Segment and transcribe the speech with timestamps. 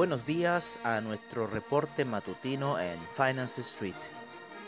[0.00, 3.92] Buenos días a nuestro reporte matutino en Finance Street.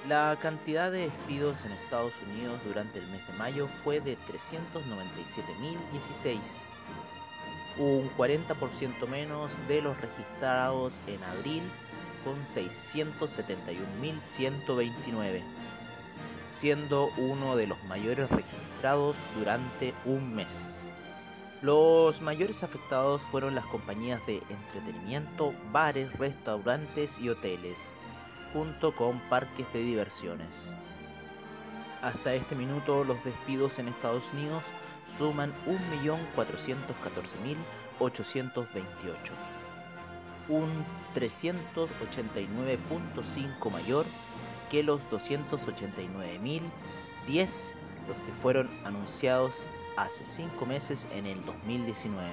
[0.07, 6.37] La cantidad de despidos en Estados Unidos durante el mes de mayo fue de 397.016,
[7.79, 11.63] un 40% menos de los registrados en abril
[12.25, 15.41] con 671.129,
[16.59, 20.82] siendo uno de los mayores registrados durante un mes.
[21.63, 27.79] Los mayores afectados fueron las compañías de entretenimiento, bares, restaurantes y hoteles,
[28.53, 30.73] junto con parques de diversiones.
[32.03, 34.65] Hasta este minuto los despidos en Estados Unidos
[35.17, 35.55] suman
[37.97, 38.77] 1.414.828,
[40.49, 40.69] un
[41.15, 44.05] 389.5 mayor
[44.69, 47.75] que los 289.010
[48.07, 52.31] los que fueron anunciados hace 5 meses en el 2019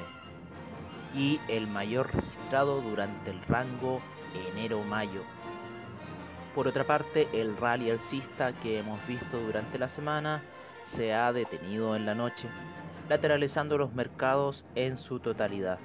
[1.16, 4.00] y el mayor registrado durante el rango
[4.54, 5.22] enero-mayo.
[6.56, 10.42] Por otra parte, el rally alcista que hemos visto durante la semana
[10.84, 12.48] se ha detenido en la noche,
[13.08, 15.80] lateralizando los mercados en su totalidad.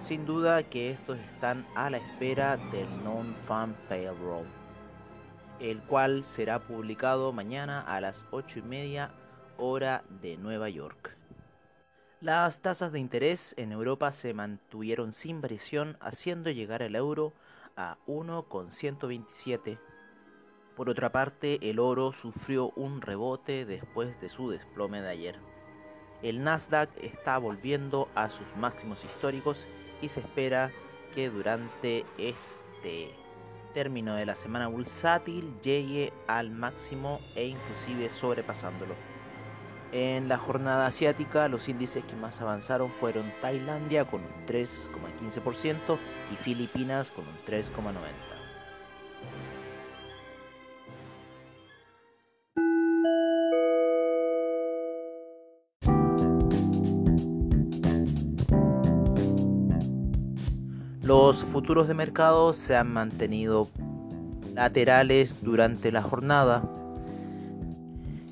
[0.00, 4.46] Sin duda que estos están a la espera del Non-Farm Payroll,
[5.60, 9.12] el cual será publicado mañana a las 8 y media
[9.56, 11.16] hora de Nueva York.
[12.20, 17.32] Las tasas de interés en Europa se mantuvieron sin variación, haciendo llegar el euro
[17.76, 19.78] a 1,127.
[20.76, 25.38] Por otra parte, el oro sufrió un rebote después de su desplome de ayer.
[26.22, 29.66] El Nasdaq está volviendo a sus máximos históricos
[30.02, 30.70] y se espera
[31.14, 33.14] que durante este
[33.72, 38.94] término de la semana bursátil llegue al máximo e inclusive sobrepasándolo.
[39.92, 45.98] En la jornada asiática, los índices que más avanzaron fueron Tailandia con un 3,15%
[46.32, 48.29] y Filipinas con un 3,90%.
[61.10, 63.68] Los futuros de mercado se han mantenido
[64.54, 66.62] laterales durante la jornada,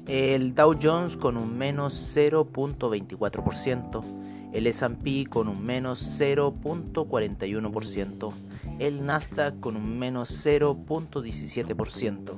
[0.06, 4.04] el Dow Jones con un menos 0.24%,
[4.52, 8.32] el SP con un menos 0.41%,
[8.78, 12.36] el Nasdaq con un menos 0.17%,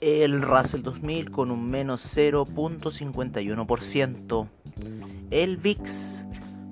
[0.00, 4.48] el Russell 2000 con un menos 0.51%,
[5.30, 6.25] el VIX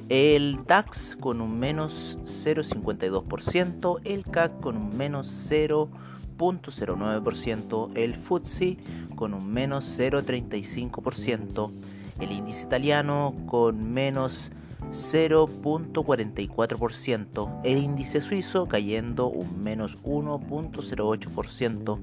[0.08, 8.76] el DAX con un menos 0,52%, el CAC con un menos 0,09%, el FTSE
[9.16, 11.72] con un menos 0,35%,
[12.20, 14.52] el índice italiano con menos
[14.90, 22.00] 0.44%, el índice suizo cayendo un menos 1.08%,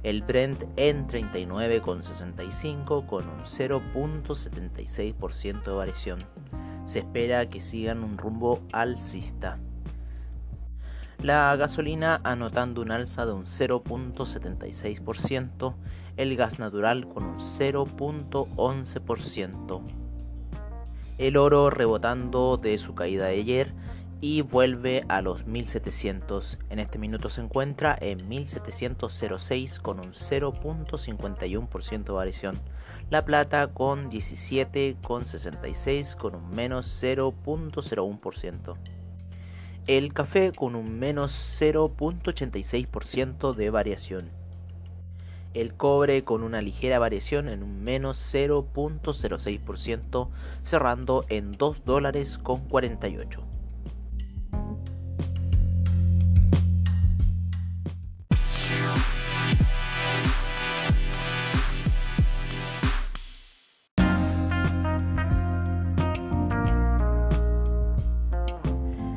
[0.04, 6.24] El Brent en 39,65 con un 0.76% de variación.
[6.84, 9.58] Se espera que sigan un rumbo alcista.
[11.20, 15.74] La gasolina anotando un alza de un 0.76%,
[16.16, 20.07] el gas natural con un 0.11%.
[21.18, 23.74] El oro rebotando de su caída de ayer
[24.20, 26.58] y vuelve a los 1700.
[26.70, 32.60] En este minuto se encuentra en 1706 con un 0.51% de variación.
[33.10, 38.76] La plata con 17,66 con un menos 0.01%.
[39.86, 44.37] El café con un menos 0.86% de variación.
[45.54, 50.28] El cobre con una ligera variación en un menos 0.06%,
[50.62, 53.44] cerrando en 2 dólares con 48.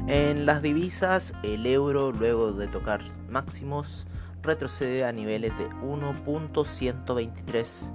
[0.08, 4.06] En las divisas, el euro luego de tocar máximos
[4.44, 7.92] retrocede a niveles de 1.123,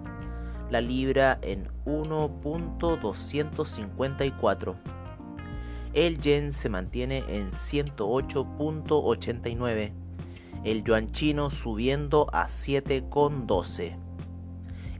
[0.71, 4.75] la libra en 1.254.
[5.93, 9.93] El yen se mantiene en 108.89,
[10.65, 13.97] el yuan chino subiendo a 7.12,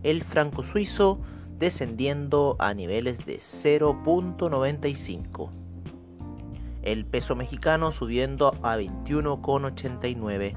[0.03, 1.21] el franco suizo
[1.59, 5.67] descendiendo a niveles de 0.95
[6.87, 10.57] el peso mexicano subiendo a 21,89,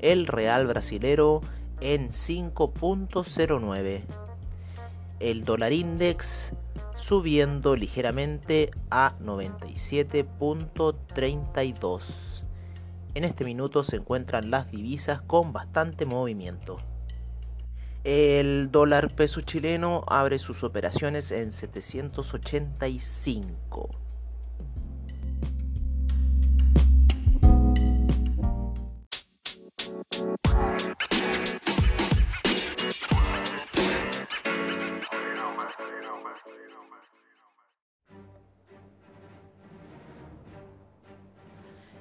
[0.00, 1.42] el real brasilero
[1.80, 4.02] en 5.09,
[5.20, 6.52] el dólar index
[6.96, 12.02] subiendo ligeramente a 97.32.
[13.14, 16.76] En este minuto se encuentran las divisas con bastante movimiento.
[18.04, 24.05] El dólar peso chileno abre sus operaciones en 785.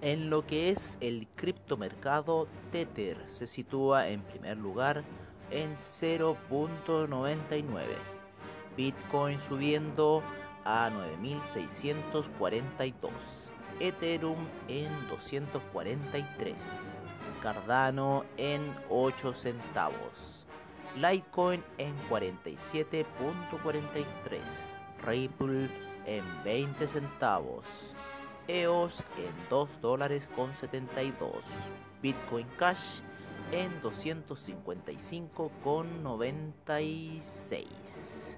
[0.05, 5.03] En lo que es el criptomercado, Tether se sitúa en primer lugar
[5.49, 7.65] en 0.99.
[8.77, 10.21] Bitcoin subiendo
[10.63, 13.09] a 9.642.
[13.79, 16.53] Ethereum en 243.
[17.41, 20.45] Cardano en 8 centavos.
[20.95, 24.39] Litecoin en 47.43.
[25.03, 25.67] Ripple
[26.05, 27.94] en 20 centavos.
[28.47, 31.43] EOS en 2 dólares con 72,
[32.01, 32.99] Bitcoin Cash
[33.51, 38.37] en 255 con 96,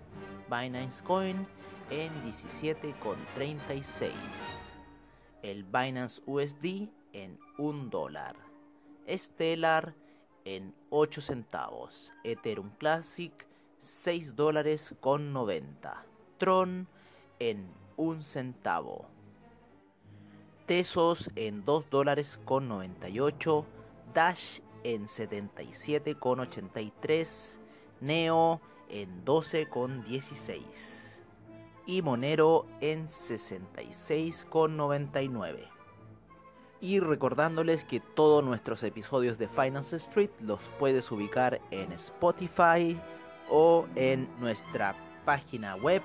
[0.49, 1.45] Binance Coin
[1.89, 4.13] en 17 con 36,
[5.41, 8.35] el Binance USD en 1 dólar,
[9.09, 9.93] Stellar
[10.45, 13.33] en 8 centavos, Ethereum Classic
[13.79, 16.05] 6 dólares con 90,
[16.37, 16.87] Tron
[17.39, 17.67] en
[17.97, 19.16] 1 centavo.
[20.67, 23.65] Tesos en 2 dólares con 98,
[24.13, 27.59] Dash en 77 con 83,
[28.01, 28.59] Neo
[28.89, 31.23] en 12 con 16
[31.85, 35.69] y Monero en 66 con 99.
[36.81, 42.99] Y recordándoles que todos nuestros episodios de Finance Street los puedes ubicar en Spotify
[43.49, 46.01] o en nuestra página web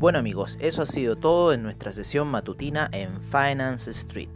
[0.05, 4.29] Bueno amigos, eso ha sido todo en nuestra sesión matutina en Finance Street.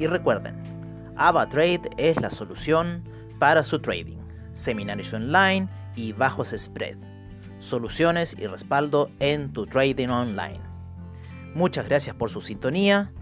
[0.00, 0.73] Y recuerden,
[1.16, 3.02] AvaTrade es la solución
[3.38, 4.18] para su trading,
[4.52, 6.96] seminarios online y bajos spread,
[7.60, 10.60] soluciones y respaldo en tu trading online.
[11.54, 13.12] Muchas gracias por su sintonía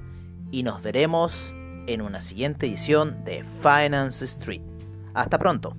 [0.51, 1.55] y nos veremos
[1.87, 4.63] en una siguiente edición de Finance Street.
[5.15, 5.77] Hasta pronto.